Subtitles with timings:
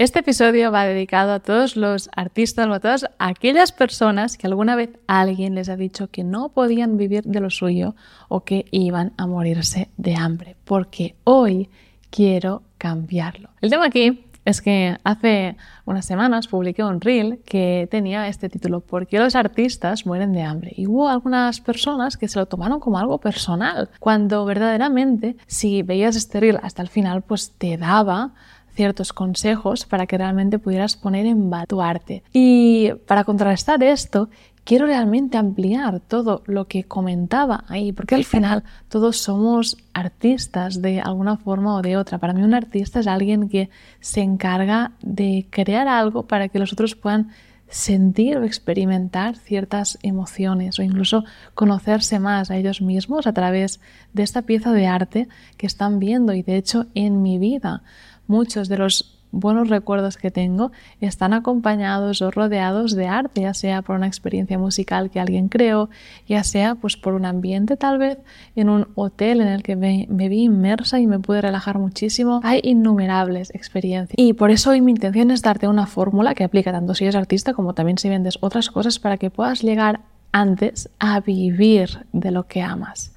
[0.00, 4.74] Este episodio va dedicado a todos los artistas o a todas aquellas personas que alguna
[4.74, 7.94] vez alguien les ha dicho que no podían vivir de lo suyo
[8.30, 11.68] o que iban a morirse de hambre, porque hoy
[12.08, 13.50] quiero cambiarlo.
[13.60, 18.80] El tema aquí es que hace unas semanas publiqué un reel que tenía este título,
[18.80, 20.72] ¿Por qué los artistas mueren de hambre?
[20.76, 26.16] Y hubo algunas personas que se lo tomaron como algo personal, cuando verdaderamente si veías
[26.16, 28.32] este reel hasta el final, pues te daba
[28.74, 32.22] ciertos consejos para que realmente pudieras poner en tu arte.
[32.32, 34.28] Y para contrarrestar esto,
[34.64, 41.00] quiero realmente ampliar todo lo que comentaba ahí, porque al final todos somos artistas de
[41.00, 42.18] alguna forma o de otra.
[42.18, 46.72] Para mí un artista es alguien que se encarga de crear algo para que los
[46.72, 47.30] otros puedan
[47.70, 51.24] sentir o experimentar ciertas emociones o incluso
[51.54, 53.80] conocerse más a ellos mismos a través
[54.12, 57.82] de esta pieza de arte que están viendo y de hecho en mi vida
[58.30, 63.82] muchos de los buenos recuerdos que tengo están acompañados o rodeados de arte, ya sea
[63.82, 65.90] por una experiencia musical que alguien creó,
[66.26, 68.18] ya sea pues por un ambiente tal vez
[68.56, 72.40] en un hotel en el que me, vi inmersa y me pude relajar muchísimo.
[72.42, 74.14] Hay innumerables experiencias.
[74.16, 77.16] Y por eso hoy mi intención es darte una fórmula que aplica tanto si eres
[77.16, 80.00] artista como también si vendes otras cosas para que puedas llegar
[80.32, 83.12] antes a vivir de lo que amas.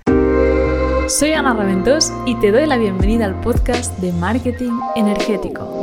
[1.07, 5.82] Soy Ana Raventós y te doy la bienvenida al podcast de Marketing Energético.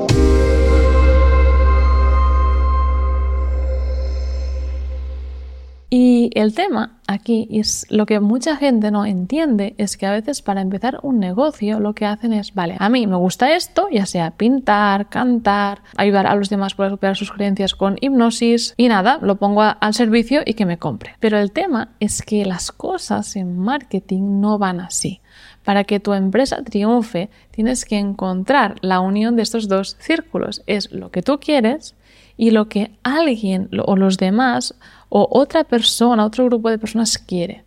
[6.33, 10.61] El tema aquí es lo que mucha gente no entiende es que a veces para
[10.61, 14.31] empezar un negocio lo que hacen es, vale, a mí me gusta esto, ya sea
[14.33, 19.37] pintar, cantar, ayudar a los demás para superar sus creencias con hipnosis y nada, lo
[19.37, 21.17] pongo al servicio y que me compre.
[21.21, 25.21] Pero el tema es que las cosas en marketing no van así.
[25.65, 30.63] Para que tu empresa triunfe, tienes que encontrar la unión de estos dos círculos.
[30.67, 31.95] Es lo que tú quieres
[32.41, 34.75] y lo que alguien o los demás
[35.11, 37.65] o otra persona, otro grupo de personas quiere.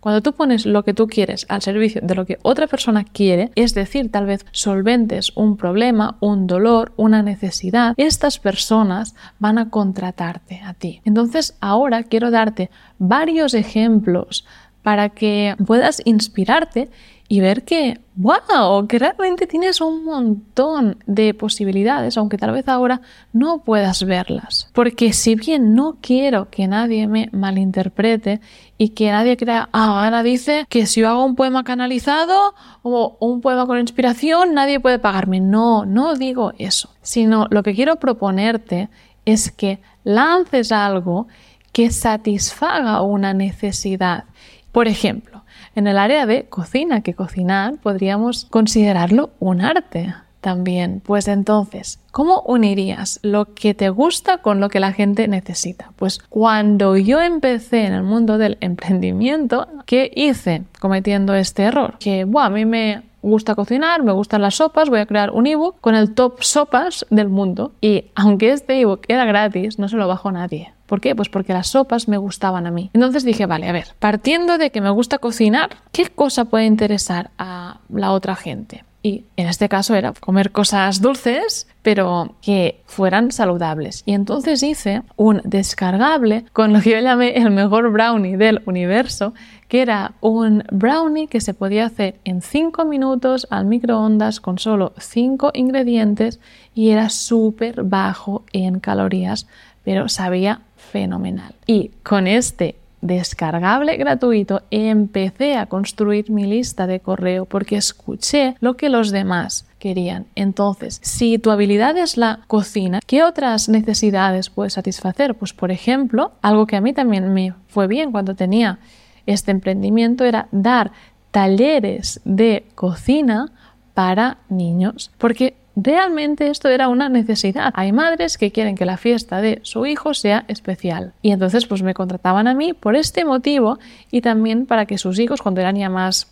[0.00, 3.50] Cuando tú pones lo que tú quieres al servicio de lo que otra persona quiere,
[3.54, 9.68] es decir, tal vez solventes un problema, un dolor, una necesidad, estas personas van a
[9.68, 11.02] contratarte a ti.
[11.04, 14.46] Entonces, ahora quiero darte varios ejemplos
[14.82, 16.88] para que puedas inspirarte
[17.26, 23.00] y ver que, wow, que realmente tienes un montón de posibilidades, aunque tal vez ahora
[23.32, 24.68] no puedas verlas.
[24.74, 28.40] Porque si bien no quiero que nadie me malinterprete
[28.76, 33.16] y que nadie crea, ah, Ana dice que si yo hago un poema canalizado o
[33.20, 35.40] un poema con inspiración, nadie puede pagarme.
[35.40, 38.90] No, no digo eso, sino lo que quiero proponerte
[39.24, 41.26] es que lances algo
[41.72, 44.24] que satisfaga una necesidad.
[44.70, 45.33] Por ejemplo,
[45.74, 51.00] en el área de cocina, que cocinar podríamos considerarlo un arte también.
[51.04, 55.92] Pues entonces, ¿cómo unirías lo que te gusta con lo que la gente necesita?
[55.96, 61.96] Pues cuando yo empecé en el mundo del emprendimiento, ¿qué hice cometiendo este error?
[61.98, 65.46] Que, bueno, a mí me gusta cocinar, me gustan las sopas, voy a crear un
[65.46, 67.72] ebook con el top sopas del mundo.
[67.80, 70.73] Y aunque este ebook era gratis, no se lo bajó nadie.
[70.86, 71.14] ¿Por qué?
[71.14, 72.90] Pues porque las sopas me gustaban a mí.
[72.92, 77.30] Entonces dije, vale, a ver, partiendo de que me gusta cocinar, ¿qué cosa puede interesar
[77.38, 78.84] a la otra gente?
[79.04, 84.02] Y en este caso era comer cosas dulces, pero que fueran saludables.
[84.06, 89.34] Y entonces hice un descargable con lo que yo llamé el mejor brownie del universo,
[89.68, 94.94] que era un brownie que se podía hacer en 5 minutos al microondas con solo
[94.98, 96.40] 5 ingredientes
[96.74, 99.46] y era súper bajo en calorías,
[99.84, 101.54] pero sabía fenomenal.
[101.66, 108.78] Y con este descargable gratuito empecé a construir mi lista de correo porque escuché lo
[108.78, 110.24] que los demás querían.
[110.34, 115.34] Entonces, si tu habilidad es la cocina, ¿qué otras necesidades puedes satisfacer?
[115.34, 118.78] Pues, por ejemplo, algo que a mí también me fue bien cuando tenía
[119.26, 120.92] este emprendimiento era dar
[121.30, 123.52] talleres de cocina
[123.92, 127.72] para niños, porque Realmente esto era una necesidad.
[127.74, 131.12] Hay madres que quieren que la fiesta de su hijo sea especial.
[131.20, 133.78] Y entonces pues me contrataban a mí por este motivo
[134.10, 136.28] y también para que sus hijos cuando eran ya más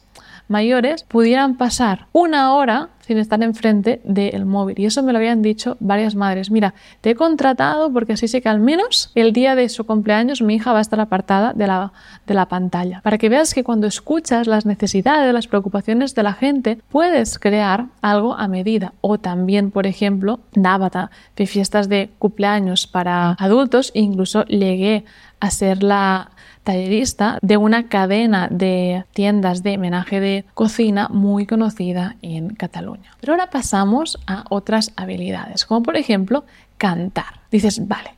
[0.52, 4.78] mayores pudieran pasar una hora sin estar enfrente del móvil.
[4.78, 6.52] Y eso me lo habían dicho varias madres.
[6.52, 10.40] Mira, te he contratado porque así sé que al menos el día de su cumpleaños
[10.40, 11.92] mi hija va a estar apartada de la,
[12.28, 13.00] de la pantalla.
[13.02, 17.86] Para que veas que cuando escuchas las necesidades, las preocupaciones de la gente, puedes crear
[18.00, 18.92] algo a medida.
[19.00, 21.10] O también, por ejemplo, daba
[21.46, 25.04] fiestas de cumpleaños para adultos incluso llegué
[25.40, 26.30] a ser la
[26.62, 33.16] tallerista de una cadena de tiendas de menaje de cocina muy conocida en Cataluña.
[33.20, 36.44] Pero ahora pasamos a otras habilidades, como por ejemplo
[36.78, 37.40] cantar.
[37.50, 38.14] Dices, vale,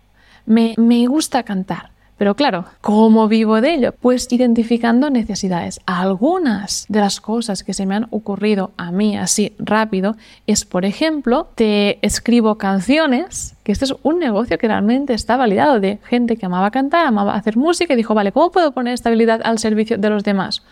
[0.46, 3.93] me, me gusta cantar, pero claro, ¿cómo vivo de ello?
[3.93, 5.81] Pues identificando necesidades.
[5.84, 10.16] Algunas de las cosas que se me han ocurrido a mí así rápido
[10.46, 15.81] es, por ejemplo, te escribo canciones, que este es un negocio que realmente está validado
[15.81, 19.08] de gente que amaba cantar, amaba hacer música y dijo, vale, ¿cómo puedo poner esta
[19.08, 20.62] habilidad al servicio de los demás?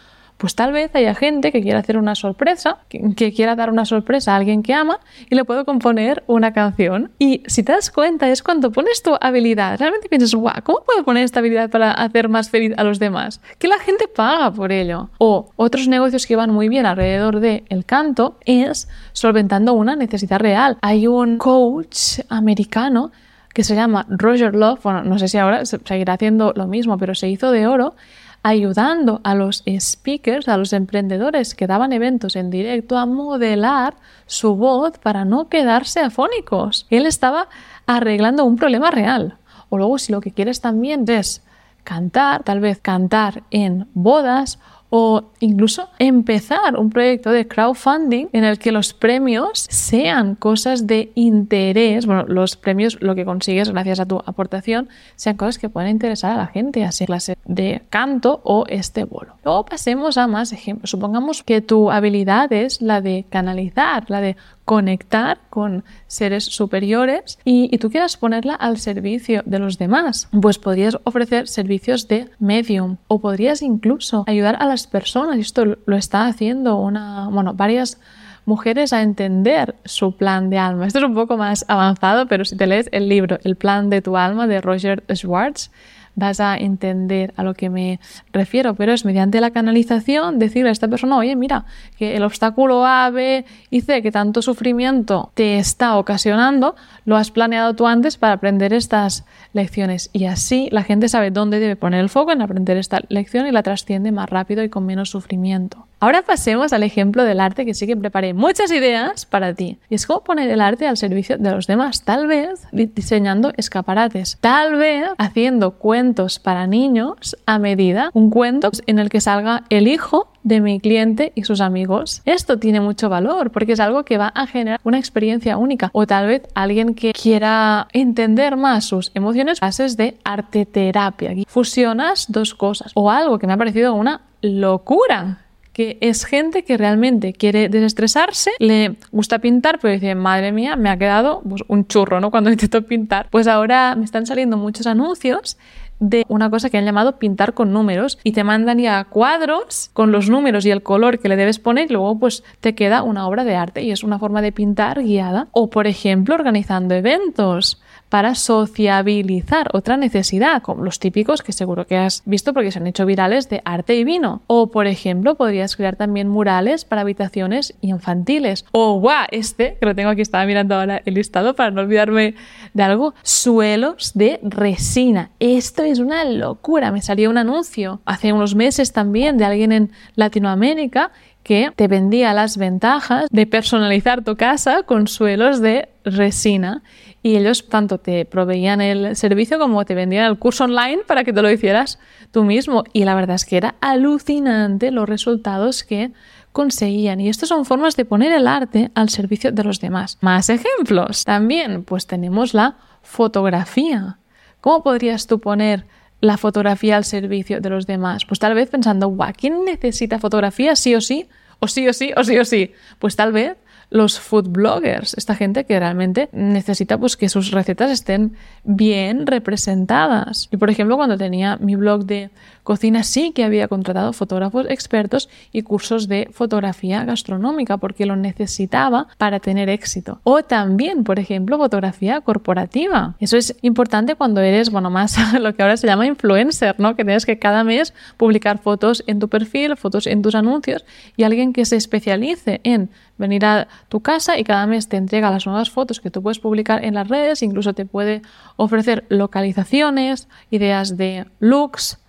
[0.42, 4.32] Pues tal vez haya gente que quiera hacer una sorpresa, que, quiera dar una sorpresa
[4.32, 4.98] a alguien que ama
[5.30, 7.12] y le puedo componer una canción.
[7.20, 11.04] Y si te das cuenta, es cuando pones tu habilidad, realmente piensas, guau, ¿cómo puedo
[11.04, 13.40] poner esta habilidad para hacer más feliz a los demás?
[13.60, 15.10] Que la gente paga por ello.
[15.18, 20.40] O otros negocios que van muy bien alrededor del el canto es solventando una necesidad
[20.40, 20.76] real.
[20.82, 23.12] Hay un coach americano
[23.54, 27.14] que se llama Roger Love, bueno, no sé si ahora seguirá haciendo lo mismo, pero
[27.14, 27.94] se hizo de oro
[28.42, 33.94] ayudando a los speakers, a los emprendedores que daban eventos en directo a modelar
[34.26, 36.86] su voz para no quedarse afónicos.
[36.90, 37.48] Él estaba
[37.86, 39.38] arreglando un problema real.
[39.68, 41.42] O luego si lo que quieres también es
[41.84, 44.58] cantar, tal vez cantar en bodas
[44.94, 51.12] o incluso empezar un proyecto de crowdfunding en el que los premios sean cosas de
[51.14, 55.88] interés, bueno, los premios lo que consigues gracias a tu aportación sean cosas que puedan
[55.88, 59.36] interesar a la gente, así clase de canto o este bolo.
[59.44, 60.90] Luego pasemos a más ejemplos.
[60.90, 67.76] Supongamos que tu habilidad es la de canalizar, la de conectar con seres superiores y,
[67.78, 73.20] tú quieras ponerla al servicio de los demás, pues podrías ofrecer servicios de medium o
[73.20, 77.98] podrías incluso ayudar a las personas, y esto lo está haciendo una, bueno, varias
[78.44, 80.86] mujeres a entender su plan de alma.
[80.86, 84.02] Esto es un poco más avanzado, pero si te lees el libro El plan de
[84.02, 85.70] tu alma de Roger Schwartz,
[86.14, 88.00] vas a entender a lo que me
[88.32, 91.64] refiero, pero es mediante la canalización decirle a esta persona, oye, mira,
[91.96, 97.30] que el obstáculo A, B y C que tanto sufrimiento te está ocasionando, lo has
[97.30, 102.00] planeado tú antes para aprender estas lecciones y así la gente sabe dónde debe poner
[102.00, 105.86] el foco en aprender esta lección y la trasciende más rápido y con menos sufrimiento.
[106.02, 109.78] Ahora pasemos al ejemplo del arte que sí que preparé muchas ideas para ti.
[109.88, 112.02] Y es cómo poner el arte al servicio de los demás.
[112.02, 114.36] Tal vez diseñando escaparates.
[114.40, 118.10] Tal vez haciendo cuentos para niños a medida.
[118.14, 122.20] Un cuento en el que salga el hijo de mi cliente y sus amigos.
[122.24, 125.90] Esto tiene mucho valor porque es algo que va a generar una experiencia única.
[125.92, 131.32] O tal vez alguien que quiera entender más sus emociones, bases de arte terapia.
[131.46, 132.90] Fusionas dos cosas.
[132.96, 135.41] O algo que me ha parecido una locura
[135.72, 140.90] que es gente que realmente quiere desestresarse, le gusta pintar, pero dice, madre mía, me
[140.90, 142.30] ha quedado pues, un churro, ¿no?
[142.32, 143.28] Cuando intento pintar.
[143.30, 145.56] Pues ahora me están saliendo muchos anuncios
[146.02, 150.10] de una cosa que han llamado pintar con números y te mandan ya cuadros con
[150.10, 153.28] los números y el color que le debes poner y luego pues te queda una
[153.28, 157.80] obra de arte y es una forma de pintar guiada o por ejemplo organizando eventos
[158.12, 162.86] para sociabilizar otra necesidad, como los típicos que seguro que has visto porque se han
[162.86, 164.42] hecho virales de arte y vino.
[164.48, 168.66] O, por ejemplo, podrías crear también murales para habitaciones infantiles.
[168.72, 172.34] O, guau, este, que lo tengo aquí, estaba mirando ahora el listado para no olvidarme
[172.74, 175.30] de algo, suelos de resina.
[175.40, 176.92] Esto es una locura.
[176.92, 182.32] Me salió un anuncio hace unos meses también de alguien en Latinoamérica que te vendía
[182.32, 186.82] las ventajas de personalizar tu casa con suelos de resina
[187.22, 191.32] y ellos tanto te proveían el servicio como te vendían el curso online para que
[191.32, 191.98] te lo hicieras
[192.32, 192.84] tú mismo.
[192.92, 196.12] Y la verdad es que era alucinante los resultados que
[196.50, 197.20] conseguían.
[197.20, 200.18] Y estas son formas de poner el arte al servicio de los demás.
[200.20, 201.24] Más ejemplos.
[201.24, 204.18] También, pues tenemos la fotografía.
[204.60, 205.86] ¿Cómo podrías tú poner
[206.22, 208.24] la fotografía al servicio de los demás?
[208.24, 211.28] Pues tal vez pensando, guau, ¿quién necesita fotografía sí o sí?
[211.58, 212.72] O sí o sí, o sí o sí.
[213.00, 213.56] Pues tal vez
[213.90, 220.48] los food bloggers, esta gente que realmente necesita pues que sus recetas estén bien representadas.
[220.52, 222.30] Y por ejemplo, cuando tenía mi blog de
[222.62, 229.08] cocina sí que había contratado fotógrafos expertos y cursos de fotografía gastronómica porque lo necesitaba
[229.18, 230.20] para tener éxito.
[230.24, 233.14] O también, por ejemplo, fotografía corporativa.
[233.20, 236.96] Eso es importante cuando eres, bueno, más lo que ahora se llama influencer, ¿no?
[236.96, 240.84] Que tienes que cada mes publicar fotos en tu perfil, fotos en tus anuncios
[241.16, 245.30] y alguien que se especialice en venir a tu casa y cada mes te entrega
[245.30, 248.22] las nuevas fotos que tú puedes publicar en las redes, incluso te puede
[248.56, 252.01] ofrecer localizaciones, ideas de looks,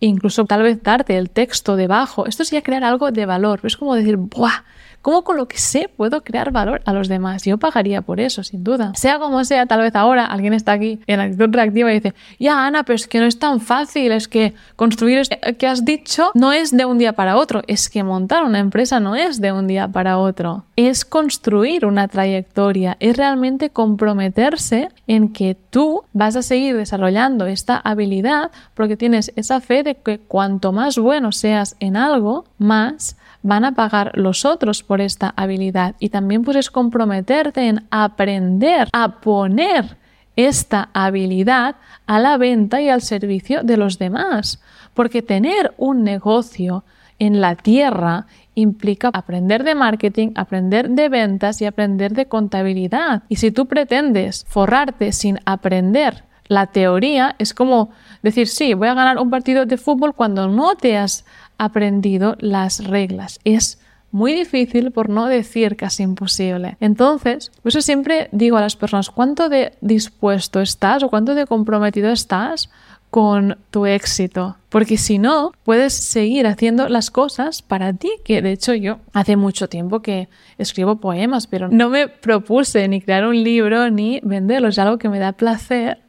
[0.00, 2.26] incluso tal vez darte el texto debajo.
[2.26, 3.60] Esto es ya crear algo de valor.
[3.64, 4.64] Es como decir, ¡buah!
[5.02, 7.44] Cómo con lo que sé puedo crear valor a los demás.
[7.44, 8.92] Yo pagaría por eso, sin duda.
[8.94, 12.66] Sea como sea, tal vez ahora alguien está aquí en actitud reactiva y dice, ya
[12.66, 16.30] Ana, pero es que no es tan fácil, es que construir esto que has dicho
[16.34, 19.52] no es de un día para otro, es que montar una empresa no es de
[19.52, 26.36] un día para otro, es construir una trayectoria, es realmente comprometerse en que tú vas
[26.36, 31.76] a seguir desarrollando esta habilidad porque tienes esa fe de que cuanto más bueno seas
[31.80, 37.68] en algo, más van a pagar los otros por esta habilidad y también puedes comprometerte
[37.68, 39.96] en aprender a poner
[40.36, 44.62] esta habilidad a la venta y al servicio de los demás,
[44.94, 46.84] porque tener un negocio
[47.18, 53.22] en la tierra implica aprender de marketing, aprender de ventas y aprender de contabilidad.
[53.28, 57.90] Y si tú pretendes forrarte sin aprender la teoría, es como
[58.22, 61.24] decir, sí, voy a ganar un partido de fútbol cuando no te has
[61.58, 63.38] aprendido las reglas.
[63.44, 63.78] Es
[64.10, 66.76] muy difícil, por no decir casi imposible.
[66.80, 71.46] Entonces, por eso siempre digo a las personas, ¿cuánto de dispuesto estás o cuánto de
[71.46, 72.70] comprometido estás
[73.10, 74.56] con tu éxito?
[74.70, 79.36] Porque si no, puedes seguir haciendo las cosas para ti, que de hecho yo hace
[79.36, 84.76] mucho tiempo que escribo poemas, pero no me propuse ni crear un libro ni venderlos,
[84.76, 86.07] es algo que me da placer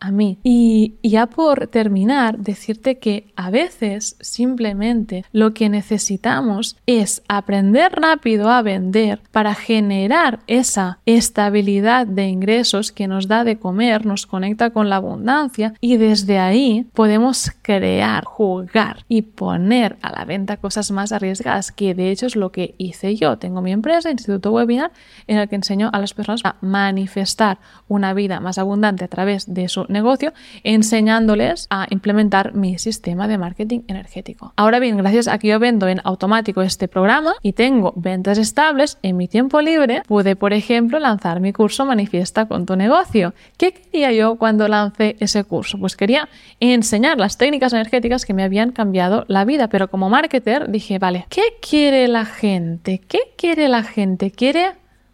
[0.00, 0.38] a mí.
[0.42, 8.50] Y ya por terminar, decirte que a veces simplemente lo que necesitamos es aprender rápido
[8.50, 14.70] a vender para generar esa estabilidad de ingresos que nos da de comer, nos conecta
[14.70, 20.90] con la abundancia y desde ahí podemos crear, jugar y poner a la venta cosas
[20.90, 23.38] más arriesgadas, que de hecho es lo que hice yo.
[23.38, 24.92] Tengo mi empresa, Instituto Webinar,
[25.26, 29.52] en el que enseño a las personas a manifestar una vida más abundante a través
[29.52, 30.32] de su negocio,
[30.64, 34.52] enseñándoles a implementar mi sistema de marketing energético.
[34.56, 38.98] Ahora bien, gracias a que yo vendo en automático este programa y tengo ventas estables
[39.02, 43.34] en mi tiempo libre, pude, por ejemplo, lanzar mi curso Manifiesta con tu negocio.
[43.56, 45.78] ¿Qué quería yo cuando lancé ese curso?
[45.78, 46.28] Pues quería
[46.60, 51.26] enseñar las técnicas energéticas que me habían cambiado la vida, pero como marketer dije, vale,
[51.28, 53.00] ¿qué quiere la gente?
[53.06, 54.30] ¿Qué quiere la gente?
[54.30, 54.72] Quiere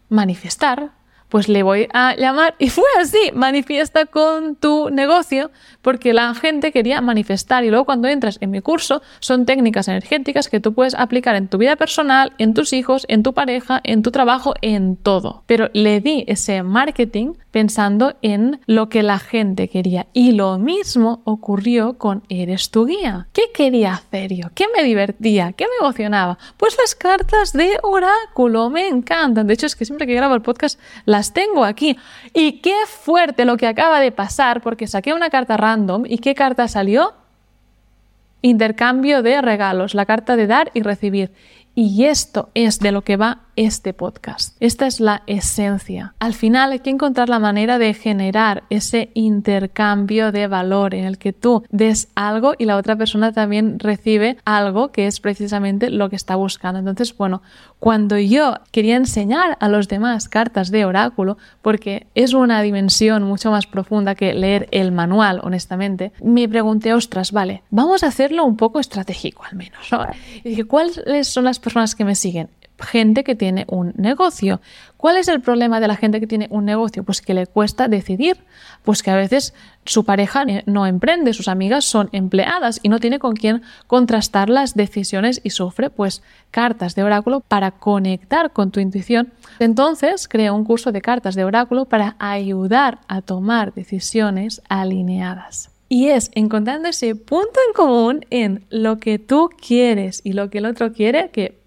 [0.08, 0.92] manifestar
[1.28, 5.50] pues le voy a llamar y fue así, manifiesta con tu negocio,
[5.82, 10.48] porque la gente quería manifestar y luego cuando entras en mi curso son técnicas energéticas
[10.48, 14.02] que tú puedes aplicar en tu vida personal, en tus hijos, en tu pareja, en
[14.02, 15.42] tu trabajo, en todo.
[15.46, 21.20] Pero le di ese marketing pensando en lo que la gente quería y lo mismo
[21.24, 23.28] ocurrió con Eres tu guía.
[23.32, 24.48] ¿Qué quería hacer yo?
[24.54, 25.52] ¿Qué me divertía?
[25.52, 26.38] ¿Qué me emocionaba?
[26.56, 29.46] Pues las cartas de oráculo me encantan.
[29.46, 30.80] De hecho es que siempre que grabo el podcast
[31.14, 31.96] las tengo aquí.
[32.32, 36.34] Y qué fuerte lo que acaba de pasar porque saqué una carta random y ¿qué
[36.34, 37.14] carta salió?
[38.42, 41.30] Intercambio de regalos, la carta de dar y recibir.
[41.76, 44.56] Y esto es de lo que va este podcast.
[44.60, 46.14] Esta es la esencia.
[46.18, 51.18] Al final hay que encontrar la manera de generar ese intercambio de valor en el
[51.18, 56.10] que tú des algo y la otra persona también recibe algo que es precisamente lo
[56.10, 56.78] que está buscando.
[56.78, 57.42] Entonces, bueno,
[57.78, 63.50] cuando yo quería enseñar a los demás cartas de oráculo, porque es una dimensión mucho
[63.50, 68.56] más profunda que leer el manual, honestamente, me pregunté, ostras, vale, vamos a hacerlo un
[68.56, 69.88] poco estratégico al menos.
[70.42, 72.48] Y dije, ¿cuáles son las personas que me siguen?
[72.78, 74.60] Gente que tiene un negocio.
[74.96, 77.04] ¿Cuál es el problema de la gente que tiene un negocio?
[77.04, 78.38] Pues que le cuesta decidir,
[78.82, 79.54] pues que a veces
[79.84, 84.74] su pareja no emprende, sus amigas son empleadas y no tiene con quién contrastar las
[84.74, 89.32] decisiones y sufre pues cartas de oráculo para conectar con tu intuición.
[89.58, 95.70] Entonces crea un curso de cartas de oráculo para ayudar a tomar decisiones alineadas.
[95.88, 100.58] Y es encontrando ese punto en común en lo que tú quieres y lo que
[100.58, 101.62] el otro quiere que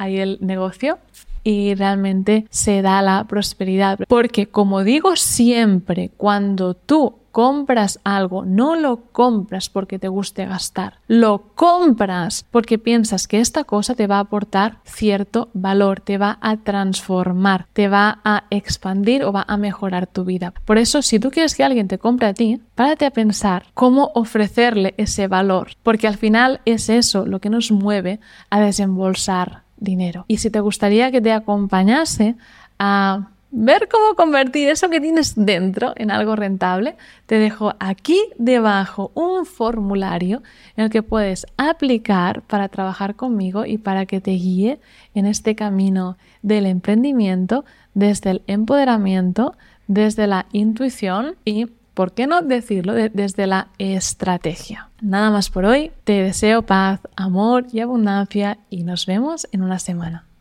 [0.00, 0.98] hay el negocio
[1.44, 3.98] y realmente se da la prosperidad.
[4.08, 10.94] Porque como digo siempre, cuando tú compras algo, no lo compras porque te guste gastar,
[11.06, 16.38] lo compras porque piensas que esta cosa te va a aportar cierto valor, te va
[16.40, 20.52] a transformar, te va a expandir o va a mejorar tu vida.
[20.64, 24.10] Por eso, si tú quieres que alguien te compre a ti, párate a pensar cómo
[24.14, 28.18] ofrecerle ese valor, porque al final es eso lo que nos mueve
[28.50, 30.24] a desembolsar dinero.
[30.28, 32.36] Y si te gustaría que te acompañase
[32.78, 36.96] a ver cómo convertir eso que tienes dentro en algo rentable,
[37.26, 40.42] te dejo aquí debajo un formulario
[40.76, 44.80] en el que puedes aplicar para trabajar conmigo y para que te guíe
[45.14, 49.56] en este camino del emprendimiento desde el empoderamiento,
[49.88, 51.66] desde la intuición y
[52.00, 54.88] ¿por qué no decirlo desde la estrategia?
[55.02, 59.78] Nada más por hoy, te deseo paz, amor y abundancia y nos vemos en una
[59.78, 60.24] semana.